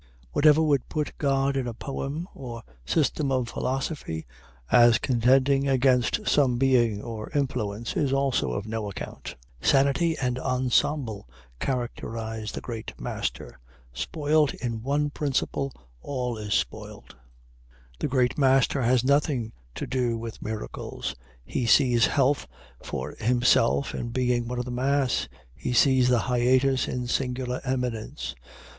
Whatever 0.31 0.63
would 0.63 0.89
put 0.89 1.15
God 1.19 1.55
in 1.55 1.67
a 1.67 1.75
poem 1.75 2.27
or 2.33 2.63
system 2.87 3.31
of 3.31 3.49
philosophy 3.49 4.25
as 4.71 4.97
contending 4.97 5.69
against 5.69 6.27
some 6.27 6.57
being 6.57 7.03
or 7.03 7.29
influence, 7.35 7.95
is 7.95 8.11
also 8.11 8.51
of 8.51 8.65
no 8.65 8.89
account. 8.89 9.35
Sanity 9.61 10.17
and 10.17 10.39
ensemble 10.39 11.29
characterize 11.59 12.51
the 12.53 12.61
great 12.61 12.99
master 12.99 13.59
spoilt 13.93 14.55
in 14.55 14.81
one 14.81 15.11
principle, 15.11 15.71
all 16.01 16.35
is 16.35 16.55
spoilt. 16.55 17.13
The 17.99 18.07
great 18.07 18.39
master 18.39 18.81
has 18.81 19.03
nothing 19.03 19.51
to 19.75 19.85
do 19.85 20.17
with 20.17 20.41
miracles. 20.41 21.13
He 21.45 21.67
sees 21.67 22.07
health 22.07 22.47
for 22.81 23.15
himself 23.19 23.93
in 23.93 24.09
being 24.09 24.47
one 24.47 24.57
of 24.57 24.65
the 24.65 24.71
mass 24.71 25.27
he 25.53 25.73
sees 25.73 26.09
the 26.09 26.21
hiatus 26.21 26.87
in 26.87 27.05
singular 27.05 27.61
eminence. 27.63 28.33